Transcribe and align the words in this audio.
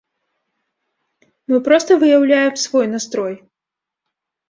Мы 1.53 1.57
проста 1.69 1.91
выяўляем 2.07 2.53
свой 2.65 2.85
настрой. 2.99 3.33